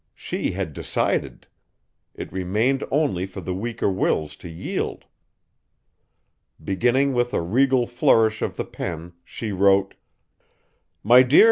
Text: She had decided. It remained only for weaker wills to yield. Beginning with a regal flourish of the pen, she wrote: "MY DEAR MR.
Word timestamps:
She 0.15 0.53
had 0.53 0.73
decided. 0.73 1.45
It 2.15 2.33
remained 2.33 2.83
only 2.89 3.27
for 3.27 3.39
weaker 3.41 3.87
wills 3.91 4.35
to 4.37 4.49
yield. 4.49 5.05
Beginning 6.63 7.13
with 7.13 7.35
a 7.35 7.41
regal 7.41 7.85
flourish 7.85 8.41
of 8.41 8.55
the 8.55 8.65
pen, 8.65 9.13
she 9.23 9.51
wrote: 9.51 9.93
"MY 11.03 11.21
DEAR 11.21 11.39
MR. 11.39 11.39